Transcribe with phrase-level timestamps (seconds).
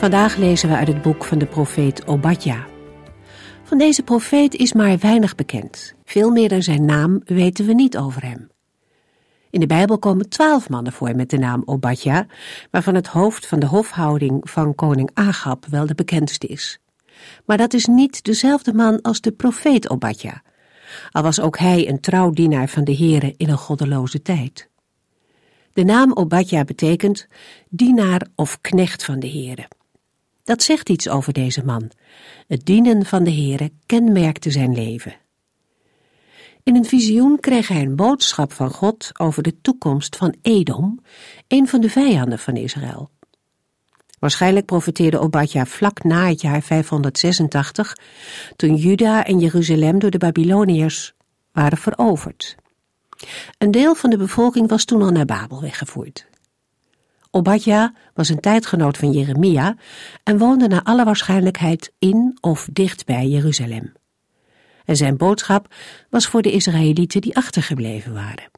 [0.00, 2.66] Vandaag lezen we uit het boek van de profeet Obadja.
[3.62, 5.94] Van deze profeet is maar weinig bekend.
[6.04, 8.50] Veel meer dan zijn naam weten we niet over hem.
[9.50, 12.26] In de Bijbel komen twaalf mannen voor met de naam Obadja,
[12.70, 16.80] waarvan het hoofd van de hofhouding van koning Agab wel de bekendste is.
[17.44, 20.42] Maar dat is niet dezelfde man als de profeet Obadja,
[21.10, 24.68] al was ook hij een trouw dienaar van de Here in een goddeloze tijd.
[25.72, 27.28] De naam Obadja betekent
[27.68, 29.68] dienaar of knecht van de Here.
[30.50, 31.90] Dat zegt iets over deze man.
[32.46, 35.14] Het dienen van de Heere kenmerkte zijn leven.
[36.62, 41.00] In een visioen kreeg hij een boodschap van God over de toekomst van Edom,
[41.48, 43.10] een van de vijanden van Israël.
[44.18, 47.96] Waarschijnlijk profeteerde Obadja vlak na het jaar 586,
[48.56, 51.12] toen Juda en Jeruzalem door de Babyloniërs
[51.52, 52.56] waren veroverd.
[53.58, 56.28] Een deel van de bevolking was toen al naar Babel weggevoerd.
[57.30, 59.76] Obadja was een tijdgenoot van Jeremia
[60.22, 63.92] en woonde naar alle waarschijnlijkheid in of dicht bij Jeruzalem.
[64.84, 65.74] En zijn boodschap
[66.08, 68.50] was voor de Israëlieten die achtergebleven waren.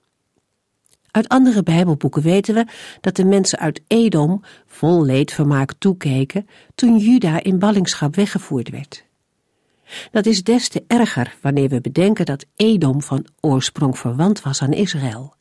[1.10, 2.66] Uit andere Bijbelboeken weten we
[3.00, 9.04] dat de mensen uit Edom vol leedvermaak toekeken toen Juda in ballingschap weggevoerd werd.
[10.10, 14.72] Dat is des te erger wanneer we bedenken dat Edom van oorsprong verwant was aan
[14.72, 15.34] Israël.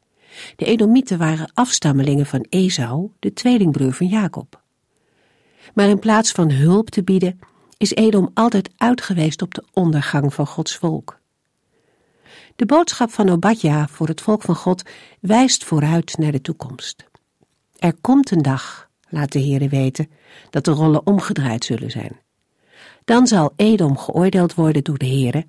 [0.56, 4.62] De Edomieten waren afstammelingen van Esau, de tweelingbroer van Jacob.
[5.74, 7.40] Maar in plaats van hulp te bieden,
[7.78, 11.19] is Edom altijd uitgeweest op de ondergang van Gods volk.
[12.56, 14.84] De boodschap van Obadja voor het volk van God
[15.19, 17.06] wijst vooruit naar de toekomst.
[17.78, 20.09] Er komt een dag, laat de Heere weten,
[20.50, 22.19] dat de rollen omgedraaid zullen zijn.
[23.06, 25.46] Dan zal Edom geoordeeld worden door de Heere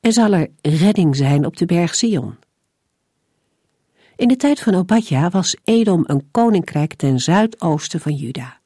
[0.00, 2.36] en zal er redding zijn op de berg Sion.
[4.18, 8.58] In de tijd van Obadja was Edom een koninkrijk ten zuidoosten van Juda.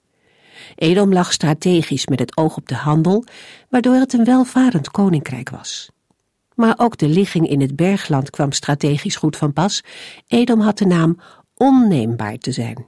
[0.75, 3.25] Edom lag strategisch met het oog op de handel,
[3.69, 5.91] waardoor het een welvarend koninkrijk was.
[6.55, 9.83] Maar ook de ligging in het bergland kwam strategisch goed van pas.
[10.27, 11.19] Edom had de naam
[11.55, 12.87] onneembaar te zijn.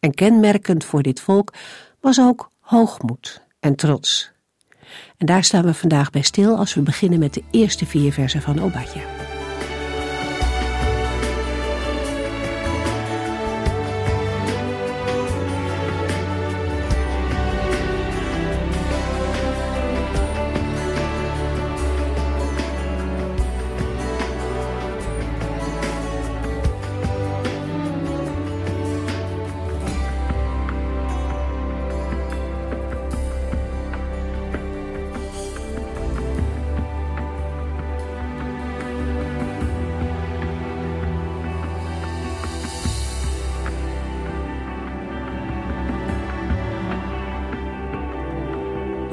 [0.00, 1.52] En kenmerkend voor dit volk
[2.00, 4.32] was ook hoogmoed en trots.
[5.16, 8.42] En daar staan we vandaag bij stil als we beginnen met de eerste vier versen
[8.42, 9.02] van Obadja.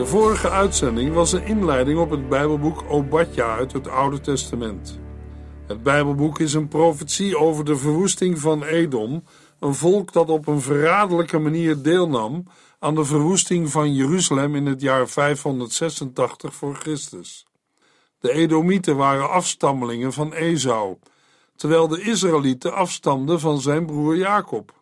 [0.02, 5.00] De vorige uitzending was een inleiding op het Bijbelboek Obadja uit het Oude Testament.
[5.68, 9.24] Het Bijbelboek is een profetie over de verwoesting van Edom,
[9.60, 12.44] een volk dat op een verraderlijke manier deelnam
[12.80, 17.46] aan de verwoesting van Jeruzalem in het jaar 586 voor Christus.
[18.20, 20.98] De Edomieten waren afstammelingen van Esau,
[21.56, 24.81] terwijl de Israëlieten afstamden van zijn broer Jacob.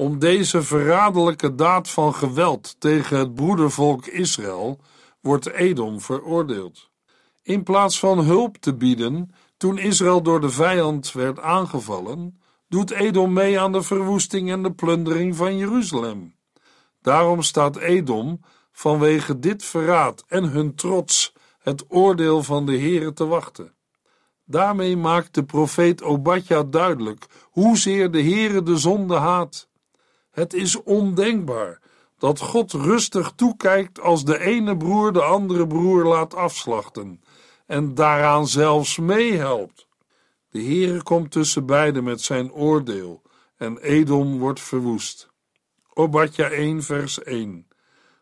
[0.00, 4.80] Om deze verraderlijke daad van geweld tegen het broedervolk Israël
[5.20, 6.90] wordt Edom veroordeeld.
[7.42, 13.32] In plaats van hulp te bieden toen Israël door de vijand werd aangevallen, doet Edom
[13.32, 16.34] mee aan de verwoesting en de plundering van Jeruzalem.
[17.02, 18.40] Daarom staat Edom
[18.72, 23.74] vanwege dit verraad en hun trots het oordeel van de Heere te wachten.
[24.44, 29.67] Daarmee maakt de profeet Obadja duidelijk hoezeer de Heere de zonde haat.
[30.38, 31.80] Het is ondenkbaar
[32.18, 37.22] dat God rustig toekijkt als de ene broer de andere broer laat afslachten
[37.66, 39.86] en daaraan zelfs meehelpt.
[40.50, 43.22] De Heere komt tussen beiden met zijn oordeel
[43.56, 45.28] en Edom wordt verwoest.
[45.94, 47.66] Obadja 1 vers 1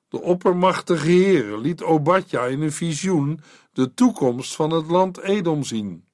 [0.08, 3.40] De oppermachtige Heere liet Obadja in een visioen
[3.72, 6.04] de toekomst van het land Edom zien.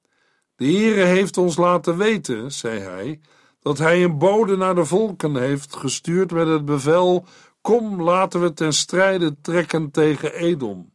[0.55, 3.19] De Heere heeft ons laten weten, zei hij,
[3.63, 7.25] dat hij een bode naar de volken heeft gestuurd met het bevel:
[7.61, 10.91] Kom, laten we ten strijde trekken tegen Edom.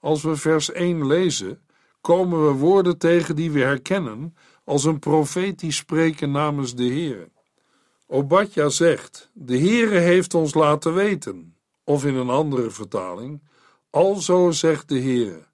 [0.00, 1.60] Als we vers 1 lezen,
[2.00, 7.28] komen we woorden tegen die we herkennen als een profetisch spreken namens de Heer.
[8.06, 13.42] Obadja zegt: De Heere heeft ons laten weten, of in een andere vertaling:
[13.90, 15.46] Alzo zegt de Heere.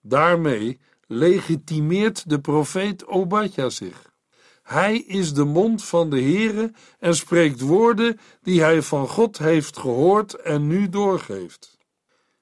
[0.00, 4.14] Daarmee legitimeert de profeet Obadja zich.
[4.66, 9.78] Hij is de mond van de Heere en spreekt woorden die hij van God heeft
[9.78, 11.78] gehoord en nu doorgeeft.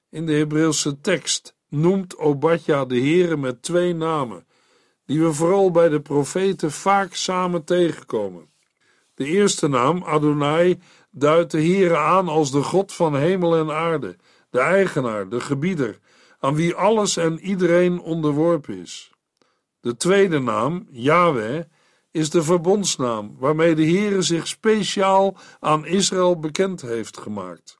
[0.09, 4.45] In de Hebreeuwse tekst noemt Obadja de Heere met twee namen,
[5.05, 8.49] die we vooral bij de profeten vaak samen tegenkomen.
[9.13, 10.79] De eerste naam, Adonai,
[11.11, 14.15] duidt de Heere aan als de God van hemel en aarde,
[14.49, 15.99] de eigenaar, de gebieder,
[16.39, 19.11] aan wie alles en iedereen onderworpen is.
[19.79, 21.63] De tweede naam, Yahweh,
[22.15, 27.77] is de verbondsnaam waarmee de Heere zich speciaal aan Israël bekend heeft gemaakt.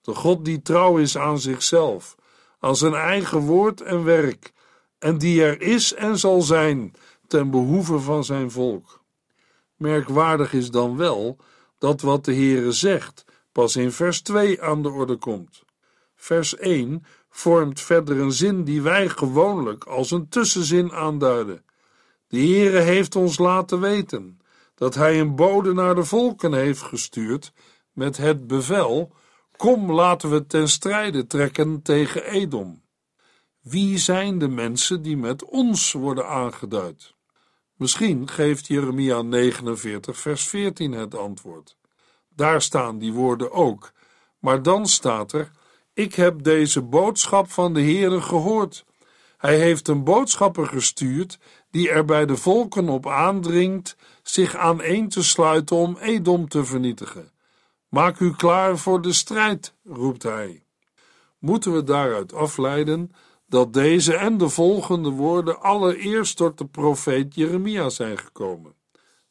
[0.00, 2.16] De God die trouw is aan zichzelf,
[2.58, 4.52] aan zijn eigen woord en werk,
[4.98, 6.92] en die er is en zal zijn
[7.26, 9.00] ten behoeve van zijn volk.
[9.76, 11.36] Merkwaardig is dan wel
[11.78, 15.62] dat wat de Heere zegt pas in vers 2 aan de orde komt.
[16.14, 21.64] Vers 1 vormt verder een zin die wij gewoonlijk als een tussenzin aanduiden.
[22.30, 24.40] De Heere heeft ons laten weten
[24.74, 27.52] dat hij een bode naar de volken heeft gestuurd
[27.92, 29.12] met het bevel:
[29.56, 32.82] Kom, laten we ten strijde trekken tegen Edom.
[33.60, 37.14] Wie zijn de mensen die met ons worden aangeduid?
[37.74, 41.76] Misschien geeft Jeremia 49, vers 14 het antwoord.
[42.28, 43.92] Daar staan die woorden ook,
[44.38, 45.50] maar dan staat er:
[45.92, 48.84] Ik heb deze boodschap van de Heere gehoord.
[49.36, 51.38] Hij heeft een boodschapper gestuurd
[51.70, 57.30] die er bij de volken op aandringt zich aaneen te sluiten om Edom te vernietigen.
[57.88, 60.64] Maak u klaar voor de strijd, roept hij.
[61.38, 63.12] Moeten we daaruit afleiden
[63.46, 68.74] dat deze en de volgende woorden allereerst tot de profeet Jeremia zijn gekomen,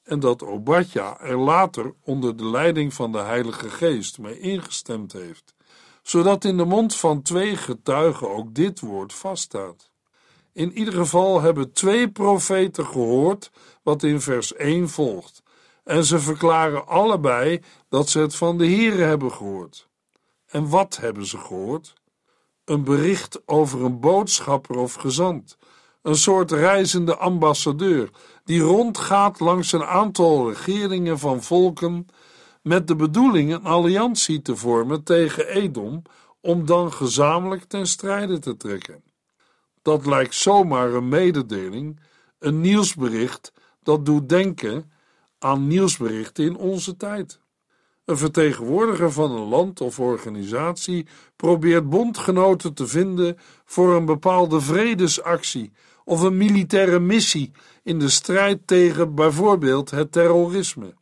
[0.03, 5.55] en dat Obadja er later onder de leiding van de Heilige Geest mee ingestemd heeft,
[6.01, 9.91] zodat in de mond van twee getuigen ook dit woord vaststaat.
[10.59, 13.51] In ieder geval hebben twee profeten gehoord
[13.83, 15.43] wat in vers 1 volgt,
[15.83, 19.87] en ze verklaren allebei dat ze het van de Here hebben gehoord.
[20.45, 21.93] En wat hebben ze gehoord?
[22.65, 25.57] Een bericht over een boodschapper of gezant,
[26.01, 28.09] een soort reizende ambassadeur
[28.43, 32.07] die rondgaat langs een aantal regeringen van volken
[32.61, 36.01] met de bedoeling een alliantie te vormen tegen Edom
[36.41, 39.08] om dan gezamenlijk ten strijde te trekken.
[39.81, 41.99] Dat lijkt zomaar een mededeling,
[42.39, 43.53] een nieuwsbericht
[43.83, 44.91] dat doet denken
[45.39, 47.39] aan nieuwsberichten in onze tijd.
[48.05, 55.71] Een vertegenwoordiger van een land of organisatie probeert bondgenoten te vinden voor een bepaalde vredesactie
[56.03, 57.51] of een militaire missie
[57.83, 60.93] in de strijd tegen bijvoorbeeld het terrorisme.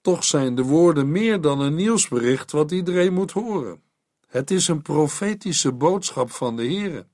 [0.00, 3.82] Toch zijn de woorden meer dan een nieuwsbericht wat iedereen moet horen.
[4.26, 7.06] Het is een profetische boodschap van de Heere.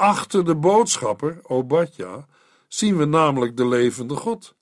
[0.00, 2.26] Achter de boodschapper, Obadja,
[2.68, 4.54] zien we namelijk de levende God.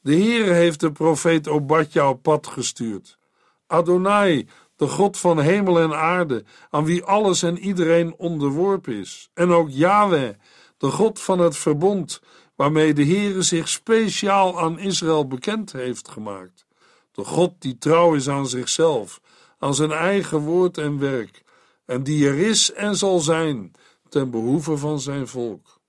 [0.00, 3.18] De Heere heeft de profeet Obadja op pad gestuurd.
[3.66, 9.30] Adonai, de God van hemel en aarde, aan wie alles en iedereen onderworpen is.
[9.34, 10.34] En ook Yahweh,
[10.78, 12.20] de God van het verbond,
[12.54, 16.66] waarmee de Heere zich speciaal aan Israël bekend heeft gemaakt.
[17.12, 19.20] De God die trouw is aan zichzelf,
[19.58, 21.42] aan zijn eigen woord en werk,
[21.86, 23.72] en die er is en zal zijn
[24.16, 25.80] ten behoeve van zijn volk.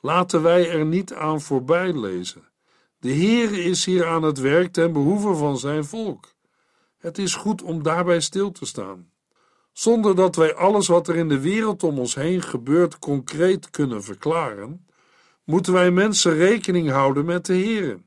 [0.00, 2.48] Laten wij er niet aan voorbij lezen.
[2.98, 6.34] De Heere is hier aan het werk ten behoeve van zijn volk.
[6.98, 9.10] Het is goed om daarbij stil te staan.
[9.72, 14.02] Zonder dat wij alles wat er in de wereld om ons heen gebeurt concreet kunnen
[14.02, 14.86] verklaren,
[15.44, 18.00] moeten wij mensen rekening houden met de Heere.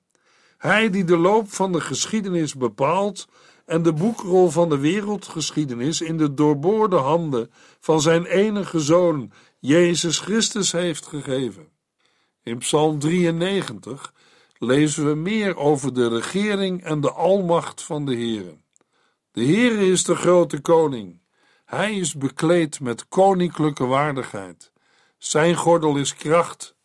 [0.57, 3.27] Hij die de loop van de geschiedenis bepaalt
[3.65, 9.31] en de boekrol van de wereldgeschiedenis in de doorboorde handen van zijn enige zoon,
[9.65, 11.67] Jezus Christus, heeft gegeven.
[12.43, 14.13] In Psalm 93
[14.57, 18.57] lezen we meer over de regering en de almacht van de Heere.
[19.31, 21.21] De Heere is de grote koning.
[21.65, 24.71] Hij is bekleed met koninklijke waardigheid.
[25.17, 26.75] Zijn gordel is kracht.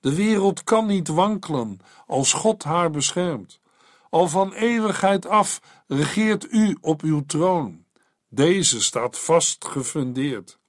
[0.00, 3.60] De wereld kan niet wankelen als God haar beschermt.
[4.10, 7.84] Al van eeuwigheid af regeert u op uw troon.
[8.28, 10.60] Deze staat vast gefundeerd.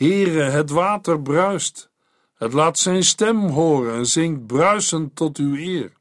[0.00, 1.90] Heere, het water bruist.
[2.34, 5.92] Het laat zijn stem horen en zingt bruisend tot uw eer.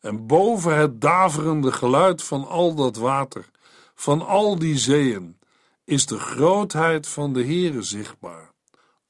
[0.00, 3.50] En boven het daverende geluid van al dat water
[3.94, 5.38] van al die zeeën
[5.84, 8.52] is de grootheid van de Heere zichtbaar.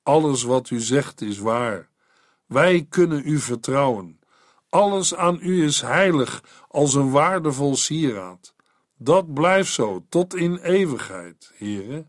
[0.02, 1.88] Alles wat u zegt is waar.
[2.46, 4.20] Wij kunnen u vertrouwen.
[4.68, 8.54] Alles aan u is heilig als een waardevol sieraad.
[8.96, 12.06] Dat blijft zo tot in eeuwigheid, Heere.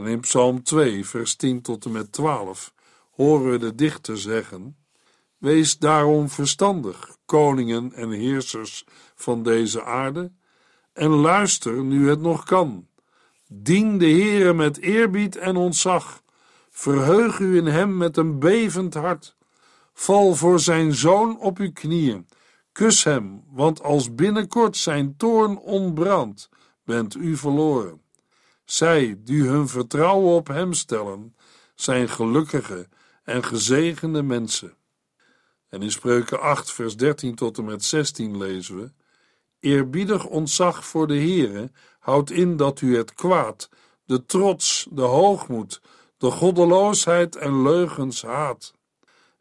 [0.00, 2.74] En in Psalm 2, vers 10 tot en met 12
[3.10, 4.76] horen we de dichter zeggen:
[5.38, 10.32] Wees daarom verstandig, koningen en heersers van deze aarde,
[10.92, 12.86] en luister nu het nog kan.
[13.46, 16.22] Dien de Heere met eerbied en ontzag.
[16.70, 19.36] Verheug u in hem met een bevend hart.
[19.92, 22.26] Val voor zijn zoon op uw knieën.
[22.72, 26.48] Kus hem, want als binnenkort zijn toorn ontbrandt,
[26.84, 28.00] bent u verloren.
[28.70, 31.36] Zij die hun vertrouwen op hem stellen,
[31.74, 32.88] zijn gelukkige
[33.24, 34.74] en gezegende mensen.
[35.68, 38.92] En in Spreuken 8, vers 13 tot en met 16 lezen we:
[39.60, 43.68] Eerbiedig ontzag voor de Heere houdt in dat u het kwaad,
[44.04, 45.80] de trots, de hoogmoed,
[46.18, 48.74] de goddeloosheid en leugens haat.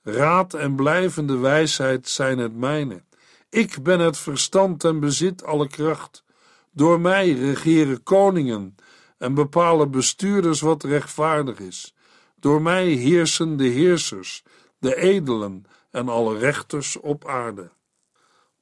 [0.02, 3.04] Raad en blijvende wijsheid zijn het mijne.
[3.50, 6.24] Ik ben het verstand en bezit alle kracht.
[6.72, 8.76] Door mij regeren koningen
[9.20, 11.94] en bepalen bestuurders wat rechtvaardig is.
[12.36, 14.44] Door mij heersen de heersers,
[14.78, 17.70] de edelen en alle rechters op aarde.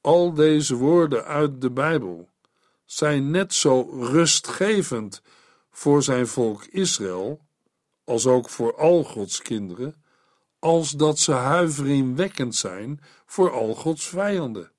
[0.02, 2.30] Al deze woorden uit de Bijbel
[2.86, 5.22] zijn net zo rustgevend
[5.72, 7.40] voor zijn volk Israël,
[8.04, 10.04] als ook voor al Gods kinderen,
[10.60, 14.72] als dat ze huiveringwekkend zijn voor al Gods vijanden.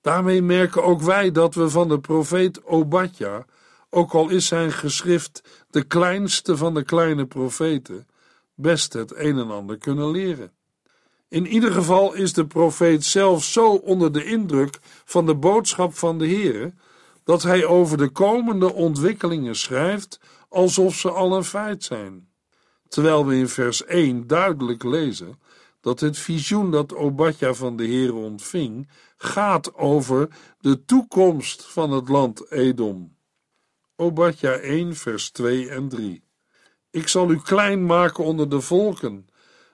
[0.00, 3.44] Daarmee merken ook wij dat we van de profeet Obadja,
[3.94, 8.06] ook al is zijn geschrift de kleinste van de kleine profeten,
[8.54, 10.52] best het een en ander kunnen leren.
[11.28, 16.18] In ieder geval is de profeet zelf zo onder de indruk van de boodschap van
[16.18, 16.72] de Heere
[17.24, 22.28] dat hij over de komende ontwikkelingen schrijft alsof ze al een feit zijn.
[22.88, 25.40] Terwijl we in vers 1 duidelijk lezen
[25.80, 30.28] dat het visioen dat Obadja van de Heere ontving gaat over
[30.60, 33.20] de toekomst van het land Edom.
[33.96, 36.24] Obadja 1 vers 2 en 3
[36.90, 39.26] Ik zal u klein maken onder de volken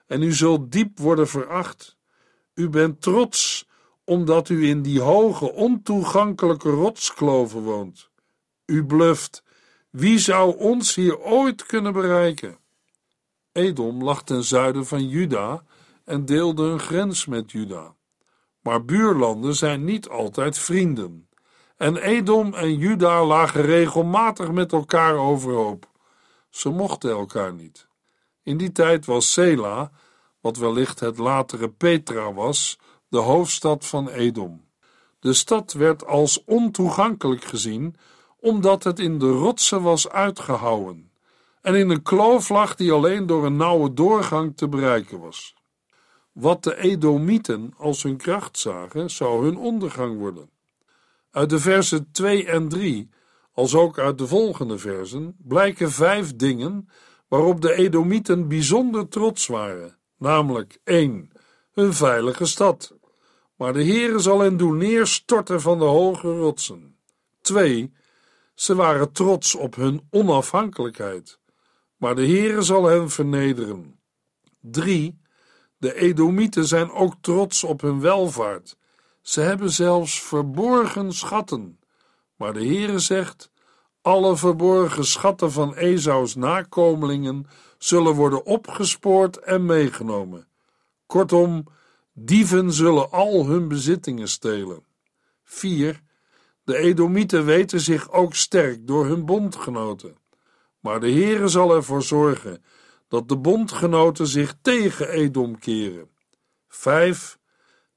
[0.07, 1.97] en u zult diep worden veracht.
[2.53, 3.67] U bent trots
[4.03, 8.09] omdat u in die hoge, ontoegankelijke rotskloven woont.
[8.65, 9.43] U bluft.
[9.89, 12.57] Wie zou ons hier ooit kunnen bereiken?
[13.51, 15.63] Edom lag ten zuiden van Juda
[16.03, 17.95] en deelde een grens met Juda.
[18.61, 21.28] Maar buurlanden zijn niet altijd vrienden.
[21.79, 25.87] En Edom en Juda lagen regelmatig met elkaar overhoop.
[26.49, 27.87] Ze mochten elkaar niet.
[28.43, 29.91] In die tijd was Sela,
[30.41, 34.65] wat wellicht het latere Petra was, de hoofdstad van Edom.
[35.19, 37.95] De stad werd als ontoegankelijk gezien,
[38.39, 41.11] omdat het in de rotsen was uitgehouwen
[41.61, 45.55] en in een kloof lag die alleen door een nauwe doorgang te bereiken was.
[46.31, 50.49] Wat de Edomieten als hun kracht zagen, zou hun ondergang worden.
[51.31, 53.09] Uit de versen 2 en 3,
[53.53, 56.89] als ook uit de volgende versen, blijken vijf dingen
[57.27, 61.31] waarop de Edomieten bijzonder trots waren, namelijk 1.
[61.71, 62.95] hun veilige stad,
[63.55, 66.95] maar de Heere zal hen doen neerstorten van de hoge rotsen.
[67.41, 67.93] 2.
[68.53, 71.39] Ze waren trots op hun onafhankelijkheid,
[71.97, 73.99] maar de Heere zal hen vernederen.
[74.61, 75.21] 3.
[75.77, 78.77] De Edomieten zijn ook trots op hun welvaart.
[79.29, 81.79] Ze hebben zelfs verborgen schatten,
[82.35, 83.51] maar de Heere zegt:
[84.01, 90.47] alle verborgen schatten van Esaus nakomelingen zullen worden opgespoord en meegenomen.
[91.05, 91.63] Kortom,
[92.13, 94.83] dieven zullen al hun bezittingen stelen.
[95.43, 96.01] 4.
[96.63, 100.17] De Edomieten weten zich ook sterk door hun bondgenoten.
[100.79, 102.63] Maar de Heere zal ervoor zorgen
[103.07, 106.09] dat de bondgenoten zich tegen Edom keren.
[106.67, 107.38] 5.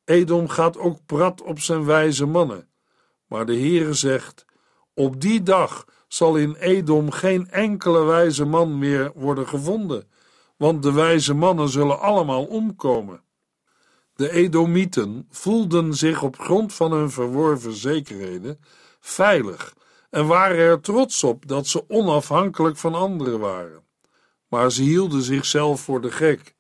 [0.05, 2.69] Edom gaat ook prat op zijn wijze mannen.
[3.27, 4.45] Maar de Heere zegt:
[4.95, 10.11] Op die dag zal in Edom geen enkele wijze man meer worden gevonden,
[10.57, 13.23] want de wijze mannen zullen allemaal omkomen.
[14.15, 18.61] De Edomieten voelden zich op grond van hun verworven zekerheden
[19.01, 19.75] veilig
[20.11, 23.83] en waren er trots op dat ze onafhankelijk van anderen waren.
[24.49, 26.55] Maar ze hielden zichzelf voor de gek,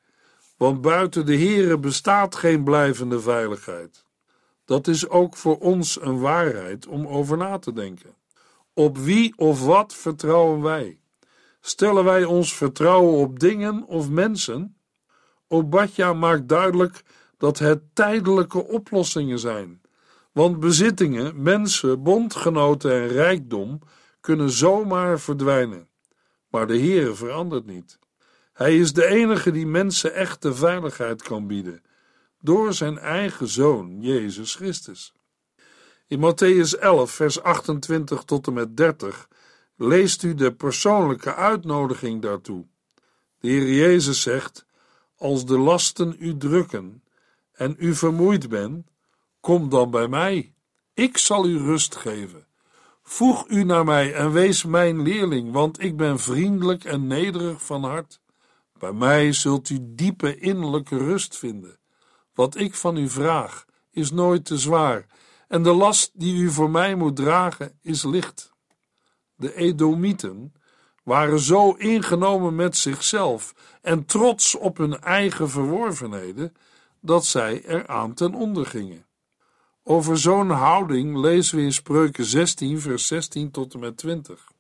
[0.62, 4.04] want buiten de Here bestaat geen blijvende veiligheid.
[4.64, 8.14] Dat is ook voor ons een waarheid om over na te denken.
[8.74, 11.00] Op wie of wat vertrouwen wij?
[11.60, 14.76] Stellen wij ons vertrouwen op dingen of mensen?
[15.48, 17.02] Obadja maakt duidelijk
[17.36, 19.80] dat het tijdelijke oplossingen zijn.
[20.32, 23.78] Want bezittingen, mensen, bondgenoten en rijkdom
[24.20, 25.88] kunnen zomaar verdwijnen.
[26.48, 27.98] Maar de Heere verandert niet.
[28.52, 31.82] Hij is de enige die mensen echte veiligheid kan bieden,
[32.40, 35.12] door zijn eigen zoon, Jezus Christus.
[36.06, 39.28] In Matthäus 11, vers 28 tot en met 30
[39.76, 42.66] leest u de persoonlijke uitnodiging daartoe.
[43.38, 44.66] De Heer Jezus zegt:
[45.16, 47.02] Als de lasten u drukken
[47.52, 48.86] en u vermoeid bent,
[49.40, 50.54] kom dan bij mij.
[50.94, 52.46] Ik zal u rust geven.
[53.02, 57.84] Voeg u naar mij en wees mijn leerling, want ik ben vriendelijk en nederig van
[57.84, 58.20] hart.
[58.82, 61.78] Bij mij zult u diepe innerlijke rust vinden.
[62.34, 65.06] Wat ik van u vraag, is nooit te zwaar,
[65.48, 68.52] en de last die u voor mij moet dragen, is licht.
[69.34, 70.52] De Edomieten
[71.04, 76.52] waren zo ingenomen met zichzelf en trots op hun eigen verworvenheden,
[77.00, 79.06] dat zij eraan ten onder gingen.
[79.82, 84.52] Over zo'n houding lezen we in Spreuken 16, vers 16 tot en met 20.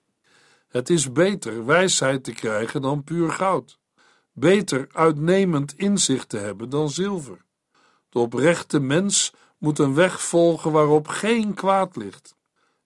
[0.68, 3.80] Het is beter wijsheid te krijgen dan puur goud,
[4.32, 7.44] beter uitnemend inzicht te hebben dan zilver.
[8.08, 12.36] De oprechte mens moet een weg volgen waarop geen kwaad ligt.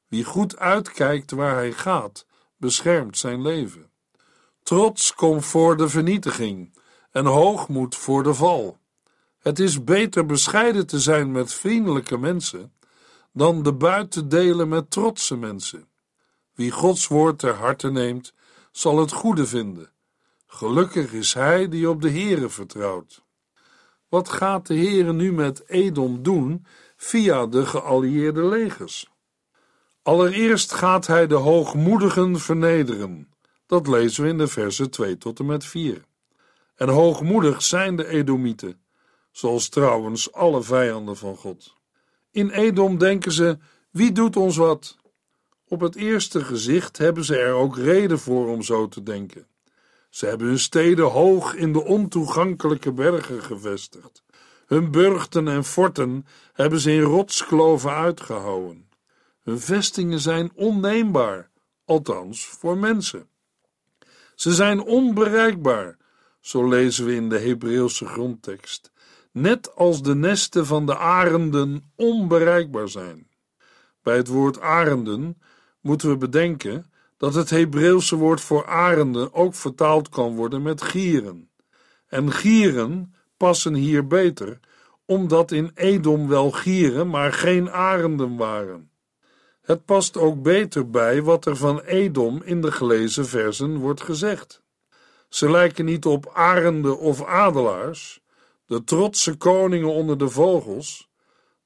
[0.09, 2.27] Wie goed uitkijkt waar hij gaat,
[2.57, 3.91] beschermt zijn leven.
[4.63, 6.79] Trots komt voor de vernietiging
[7.11, 8.79] en hoogmoed voor de val.
[9.39, 12.73] Het is beter bescheiden te zijn met vriendelijke mensen
[13.33, 15.89] dan de buit te delen met trotse mensen.
[16.55, 18.33] Wie Gods woord ter harte neemt,
[18.71, 19.91] zal het goede vinden.
[20.57, 23.25] Gelukkig is hij die op de Heere vertrouwt.
[24.09, 29.11] Wat gaat de Heere nu met Edom doen via de geallieerde legers?
[30.03, 33.29] Allereerst gaat hij de hoogmoedigen vernederen.
[33.67, 36.05] Dat lezen we in de versen 2 tot en met 4.
[36.75, 38.81] En hoogmoedig zijn de Edomieten
[39.31, 41.77] zoals trouwens alle vijanden van God.
[42.31, 43.59] In Edom denken ze:
[43.91, 44.97] wie doet ons wat?
[45.69, 49.47] Op het eerste gezicht hebben ze er ook reden voor om zo te denken.
[50.17, 54.23] Ze hebben hun steden hoog in de ontoegankelijke bergen gevestigd.
[54.67, 58.89] Hun burchten en forten hebben ze in rotskloven uitgehouwen.
[59.43, 61.51] Hun vestingen zijn onneembaar,
[61.85, 63.29] althans voor mensen.
[64.35, 65.97] Ze zijn onbereikbaar,
[66.41, 68.91] zo lezen we in de Hebreeuwse grondtekst
[69.33, 73.29] net als de nesten van de arenden onbereikbaar zijn.
[74.03, 75.43] Bij het woord arenden
[75.81, 81.51] moeten we bedenken dat het Hebreeuwse woord voor arenden ook vertaald kan worden met gieren.
[82.07, 84.61] En gieren passen hier beter,
[85.05, 88.91] omdat in Edom wel gieren, maar geen arenden waren.
[89.63, 94.63] Het past ook beter bij wat er van Edom in de gelezen versen wordt gezegd.
[95.29, 98.21] Ze lijken niet op arenden of adelaars,
[98.67, 101.09] de trotse koningen onder de vogels.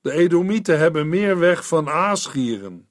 [0.01, 2.89] De Edomieten hebben meer weg van aasgieren,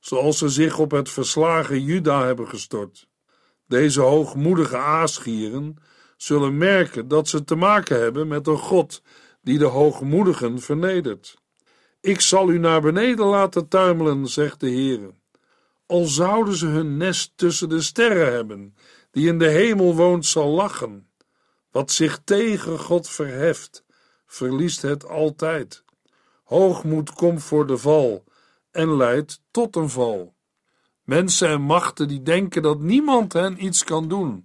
[0.00, 3.08] zoals ze zich op het verslagen Juda hebben gestort.
[3.66, 5.76] Deze hoogmoedige aasgieren
[6.16, 9.02] zullen merken dat ze te maken hebben met een God
[9.42, 11.38] die de hoogmoedigen vernedert.
[12.00, 15.10] Ik zal u naar beneden laten tuimelen, zegt de Heer.
[15.86, 18.74] Al zouden ze hun nest tussen de sterren hebben,
[19.10, 21.08] die in de hemel woont, zal lachen.
[21.70, 23.84] Wat zich tegen God verheft,
[24.26, 25.84] verliest het altijd.
[26.44, 28.24] Hoogmoed komt voor de val
[28.70, 30.34] en leidt tot een val.
[31.02, 34.44] Mensen en machten die denken dat niemand hen iets kan doen,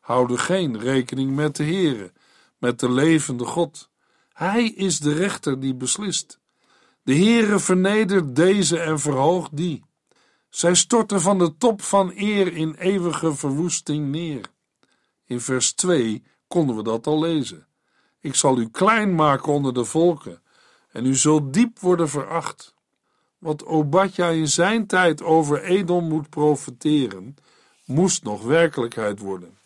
[0.00, 2.12] houden geen rekening met de Heere,
[2.58, 3.90] met de levende God.
[4.32, 6.40] Hij is de rechter die beslist.
[7.02, 9.84] De Heere vernedert deze en verhoogt die.
[10.48, 14.50] Zij storten van de top van eer in eeuwige verwoesting neer.
[15.24, 17.66] In vers 2 konden we dat al lezen.
[18.20, 20.42] Ik zal u klein maken onder de volken,
[20.90, 22.73] en u zult diep worden veracht.
[23.44, 27.36] Wat Obadja in zijn tijd over Edom moet profeteren,
[27.84, 29.58] moest nog werkelijkheid worden.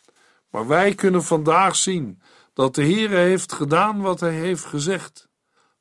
[0.51, 2.21] Maar wij kunnen vandaag zien
[2.53, 5.29] dat de Heere heeft gedaan wat hij heeft gezegd.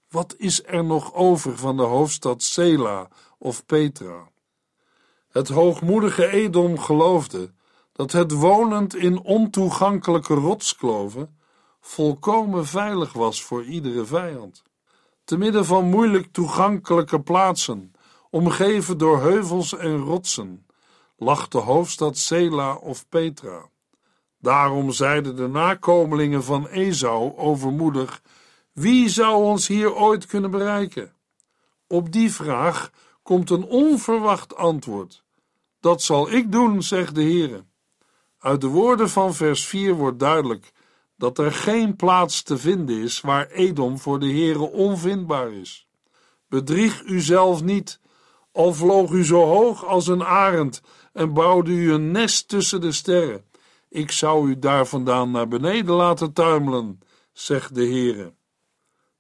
[0.10, 3.07] Wat is er nog over van de hoofdstad Sela
[3.38, 4.29] of Petra?
[5.29, 7.51] Het hoogmoedige Edom geloofde
[7.91, 11.38] dat het wonend in ontoegankelijke rotskloven
[11.81, 14.63] volkomen veilig was voor iedere vijand.
[15.27, 17.91] Te midden van moeilijk toegankelijke plaatsen,
[18.29, 20.65] omgeven door heuvels en rotsen,
[21.17, 23.69] lag de hoofdstad Sela of Petra.
[24.39, 28.21] Daarom zeiden de nakomelingen van Esau overmoedig:
[28.73, 31.13] Wie zou ons hier ooit kunnen bereiken?
[31.87, 32.91] Op die vraag
[33.23, 35.23] komt een onverwacht antwoord.
[35.79, 37.63] Dat zal ik doen, zegt de Heer.
[38.39, 40.71] Uit de woorden van vers 4 wordt duidelijk
[41.17, 45.88] dat er geen plaats te vinden is waar Edom voor de Heere onvindbaar is.
[46.47, 47.99] Bedrieg uzelf niet,
[48.51, 50.82] al vloog u zo hoog als een arend
[51.13, 53.45] en bouwde u een nest tussen de sterren.
[53.89, 56.99] Ik zou u daar vandaan naar beneden laten tuimelen,
[57.34, 58.34] zegt de Heere.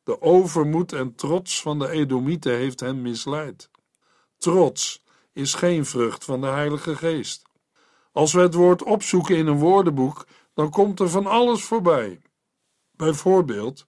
[0.03, 3.69] De overmoed en trots van de Edomieten heeft hen misleid.
[4.37, 7.41] Trots is geen vrucht van de Heilige Geest.
[8.11, 10.25] Als we het woord opzoeken in een woordenboek,
[10.57, 12.21] dan komt er van alles voorbij.
[12.91, 13.87] Bijvoorbeeld,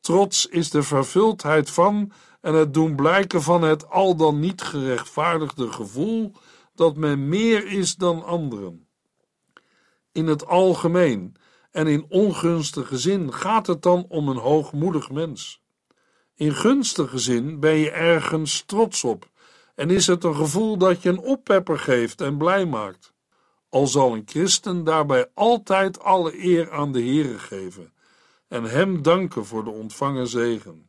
[0.00, 5.72] trots is de vervuldheid van en het doen blijken van het al dan niet gerechtvaardigde
[5.72, 6.32] gevoel
[6.74, 8.88] dat men meer is dan anderen.
[10.12, 11.36] In het algemeen
[11.70, 15.62] en in ongunstige zin gaat het dan om een hoogmoedig mens.
[16.34, 19.30] In gunstige zin ben je ergens trots op
[19.74, 23.14] en is het een gevoel dat je een oppepper geeft en blij maakt.
[23.68, 27.92] Al zal een christen daarbij altijd alle eer aan de Heere geven
[28.48, 30.88] en hem danken voor de ontvangen zegen.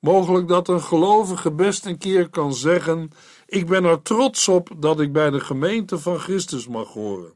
[0.00, 3.10] Mogelijk dat een gelovige best een keer kan zeggen:
[3.46, 7.34] Ik ben er trots op dat ik bij de gemeente van Christus mag horen.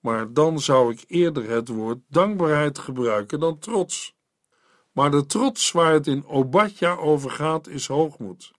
[0.00, 4.14] Maar dan zou ik eerder het woord dankbaarheid gebruiken dan trots.
[4.92, 8.52] Maar de trots waar het in Obadja over gaat, is hoogmoed.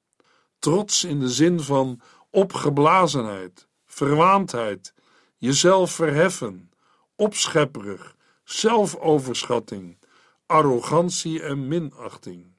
[0.59, 4.93] Trots in de zin van opgeblazenheid, verwaandheid,
[5.41, 6.71] jezelf verheffen,
[7.15, 9.97] opschepperig, zelfoverschatting,
[10.45, 12.53] arrogantie en minachting.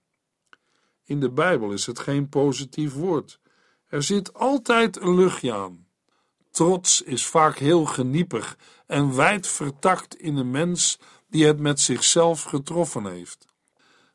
[1.04, 3.40] In de Bijbel is het geen positief woord.
[3.86, 5.86] Er zit altijd een luchtje aan.
[6.50, 12.42] Trots is vaak heel geniepig en wijd vertakt in een mens die het met zichzelf
[12.42, 13.46] getroffen heeft.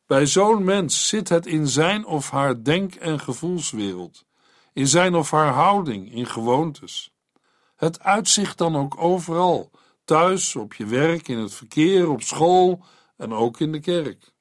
[0.06, 4.24] Bij zo'n mens zit het in zijn of haar denk- en gevoelswereld,
[4.72, 7.12] in zijn of haar houding, in gewoontes.
[7.78, 9.70] Het uitzicht dan ook overal,
[10.04, 12.84] thuis, op je werk, in het verkeer, op school
[13.16, 14.32] en ook in de kerk.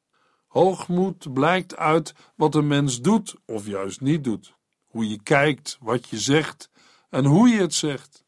[0.47, 6.07] Hoogmoed blijkt uit wat een mens doet of juist niet doet, hoe je kijkt, wat
[6.09, 6.69] je zegt
[7.09, 8.25] en hoe je het zegt,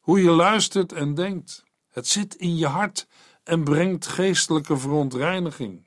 [0.00, 1.64] hoe je luistert en denkt.
[1.90, 3.06] Het zit in je hart
[3.44, 5.86] en brengt geestelijke verontreiniging.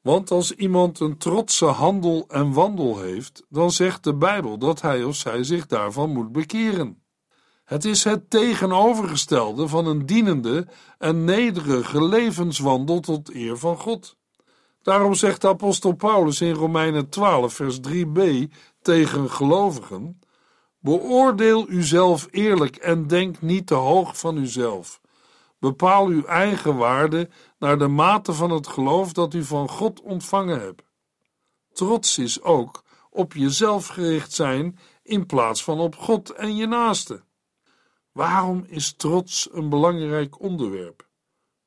[0.00, 5.04] Want als iemand een trotse handel en wandel heeft, dan zegt de Bijbel dat hij
[5.04, 7.01] of zij zich daarvan moet bekeren.
[7.64, 10.66] Het is het tegenovergestelde van een dienende
[10.98, 14.16] en nederige levenswandel tot eer van God.
[14.82, 18.20] Daarom zegt de apostel Paulus in Romeinen 12, vers 3b
[18.82, 20.20] tegen gelovigen:
[20.78, 25.00] Beoordeel uzelf eerlijk en denk niet te hoog van uzelf.
[25.58, 30.60] Bepaal uw eigen waarde naar de mate van het geloof dat u van God ontvangen
[30.60, 30.82] hebt.
[31.72, 37.22] Trots is ook op jezelf gericht zijn in plaats van op God en je naaste.
[38.12, 41.08] Waarom is trots een belangrijk onderwerp?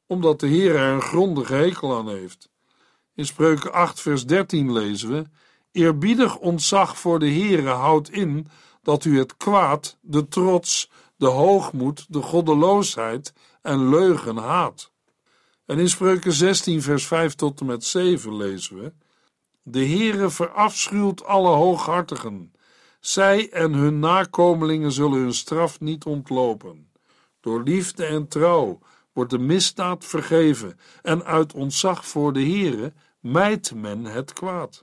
[0.07, 2.49] Omdat de Heer er een grondige hekel aan heeft.
[3.15, 5.23] In Spreuken 8, vers 13 lezen we:
[5.71, 8.47] Eerbiedig ontzag voor de Heere houdt in
[8.81, 14.91] dat u het kwaad, de trots, de hoogmoed, de goddeloosheid en leugen haat.
[15.65, 18.93] En in Spreuken 16, vers 5 tot en met 7 lezen we:
[19.63, 22.54] De Heere verafschuwt alle hooghartigen.
[23.05, 26.91] Zij en hun nakomelingen zullen hun straf niet ontlopen.
[27.39, 28.79] Door liefde en trouw
[29.13, 34.81] wordt de misdaad vergeven en uit ontzag voor de Heere mijt men het kwaad.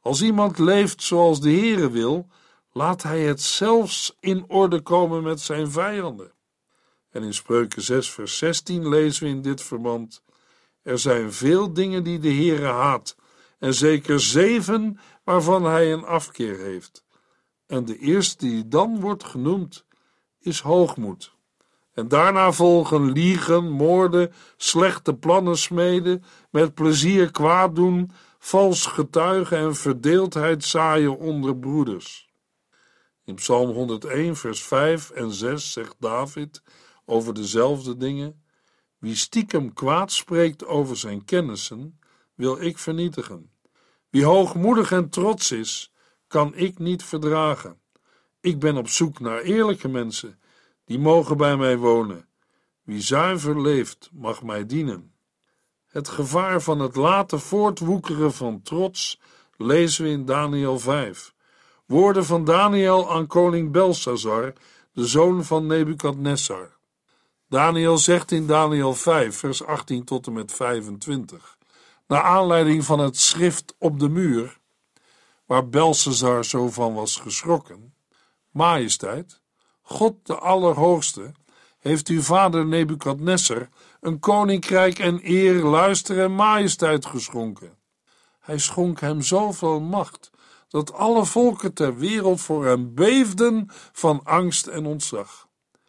[0.00, 2.28] Als iemand leeft zoals de Heere wil,
[2.72, 6.32] laat hij het zelfs in orde komen met zijn vijanden.
[7.10, 10.22] En in Spreuken 6 vers 16 lezen we in dit verband:
[10.82, 13.16] Er zijn veel dingen die de Heere haat,
[13.58, 17.04] en zeker zeven waarvan hij een afkeer heeft.
[17.66, 19.84] En de eerste die dan wordt genoemd
[20.38, 21.34] is hoogmoed.
[21.94, 29.74] En daarna volgen liegen, moorden, slechte plannen smeden, met plezier kwaad doen, vals getuigen en
[29.74, 32.30] verdeeldheid zaaien onder broeders.
[33.24, 36.62] In Psalm 101, vers 5 en 6 zegt David
[37.04, 38.42] over dezelfde dingen:
[38.98, 41.98] Wie stiekem kwaad spreekt over zijn kennissen,
[42.34, 43.50] wil ik vernietigen.
[44.10, 45.92] Wie hoogmoedig en trots is,
[46.36, 47.80] kan ik niet verdragen.
[48.40, 50.40] Ik ben op zoek naar eerlijke mensen
[50.84, 52.28] die mogen bij mij wonen.
[52.82, 55.14] Wie zuiver leeft, mag mij dienen.
[55.86, 59.20] Het gevaar van het laten voortwoekeren van trots
[59.56, 61.34] lezen we in Daniel 5.
[61.86, 64.52] Woorden van Daniel aan koning Belsazar,
[64.92, 66.76] de zoon van Nebukadnessar.
[67.48, 71.58] Daniel zegt in Daniel 5, vers 18 tot en met 25,
[72.06, 74.58] naar aanleiding van het schrift op de muur,
[75.46, 77.94] waar Belsazar zo van was geschrokken:
[78.50, 79.40] Majesteit,
[79.82, 81.32] God de Allerhoogste
[81.78, 83.68] heeft uw vader Nebukadnessar
[84.00, 87.78] een koninkrijk en eer, luister en majesteit geschonken.
[88.40, 90.30] Hij schonk hem zoveel macht
[90.68, 95.48] dat alle volken ter wereld voor hem beefden van angst en ontzag.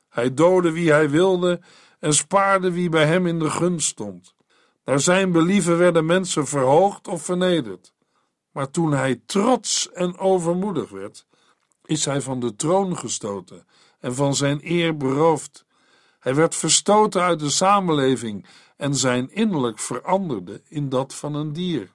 [0.09, 1.61] Hij doodde wie hij wilde
[1.99, 4.35] en spaarde wie bij hem in de gunst stond.
[4.85, 7.93] Naar zijn believen werden mensen verhoogd of vernederd.
[8.57, 11.25] Maar toen hij trots en overmoedig werd,
[11.85, 13.67] is hij van de troon gestoten
[13.99, 15.65] en van zijn eer beroofd.
[16.19, 18.45] Hij werd verstoten uit de samenleving
[18.77, 21.93] en zijn innerlijk veranderde in dat van een dier.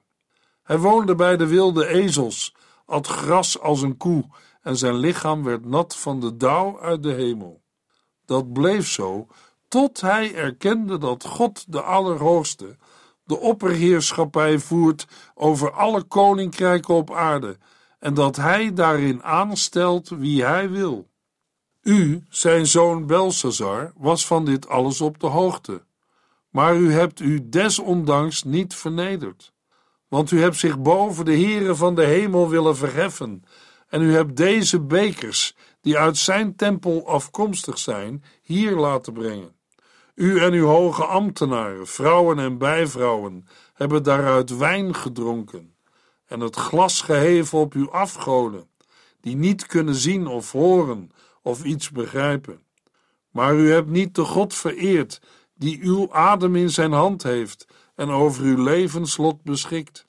[0.63, 4.25] Hij woonde bij de wilde ezels, at gras als een koe
[4.61, 7.61] en zijn lichaam werd nat van de dauw uit de hemel.
[8.25, 9.27] Dat bleef zo
[9.67, 12.77] tot hij erkende dat God de Allerhoogste
[13.23, 17.57] de opperheerschappij voert over alle koninkrijken op aarde
[17.99, 21.11] en dat hij daarin aanstelt wie hij wil.
[21.81, 25.83] U, zijn zoon Belsazar, was van dit alles op de hoogte,
[26.49, 29.53] maar u hebt u desondanks niet vernederd,
[30.07, 33.43] want u hebt zich boven de heren van de hemel willen verheffen
[33.87, 39.55] en u hebt deze bekers, die uit zijn tempel afkomstig zijn, hier laten brengen.
[40.15, 45.75] U en uw hoge ambtenaren, vrouwen en bijvrouwen, hebben daaruit wijn gedronken
[46.25, 48.69] en het glas geheven op uw afgoden,
[49.21, 52.63] die niet kunnen zien of horen of iets begrijpen.
[53.31, 55.21] Maar u hebt niet de God vereerd,
[55.55, 60.03] die uw adem in zijn hand heeft en over uw levenslot beschikt.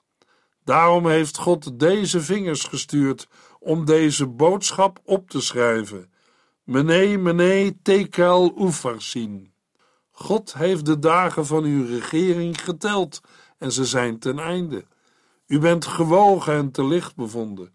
[0.64, 6.12] Daarom heeft God deze vingers gestuurd om deze boodschap op te schrijven.
[6.62, 9.53] Mene, mene, tekel ufarsin.
[10.16, 13.20] God heeft de dagen van uw regering geteld
[13.58, 14.84] en ze zijn ten einde.
[15.46, 17.74] U bent gewogen en te licht bevonden.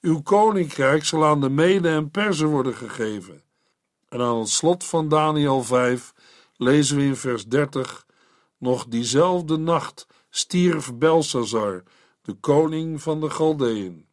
[0.00, 3.42] Uw koninkrijk zal aan de Mede en Perzen worden gegeven.
[4.08, 6.12] En aan het slot van Daniel 5
[6.56, 8.06] lezen we in vers 30:
[8.58, 11.82] Nog diezelfde nacht stierf Belsazar,
[12.22, 14.06] de koning van de Galdeën.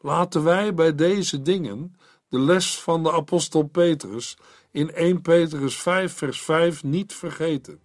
[0.00, 1.96] Laten wij bij deze dingen
[2.28, 4.36] de les van de apostel Petrus
[4.70, 7.80] in 1 Petrus 5, vers 5 niet vergeten.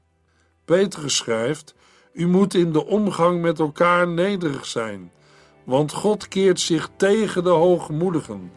[0.65, 1.75] Petrus schrijft:
[2.13, 5.12] U moet in de omgang met elkaar nederig zijn,
[5.63, 8.51] want God keert zich tegen de hoogmoedigen,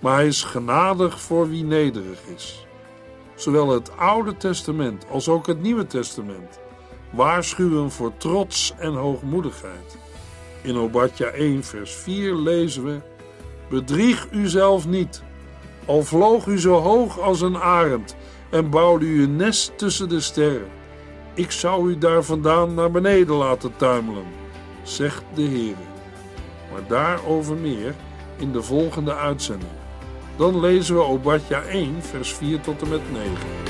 [0.00, 2.66] maar hij is genadig voor wie nederig is.
[3.34, 6.60] Zowel het Oude Testament als ook het Nieuwe Testament
[7.12, 9.98] waarschuwen voor trots en hoogmoedigheid.
[10.62, 13.00] In Obadja 1, vers 4 lezen we:
[13.68, 15.22] Bedrieg uzelf niet
[15.90, 18.16] al vloog u zo hoog als een arend
[18.50, 20.70] en bouwde u een nest tussen de sterren.
[21.34, 24.24] Ik zou u daar vandaan naar beneden laten tuimelen,
[24.82, 25.76] zegt de Heer.
[26.72, 27.94] Maar daarover meer
[28.36, 29.72] in de volgende uitzending.
[30.36, 33.69] Dan lezen we Obadja 1, vers 4 tot en met 9.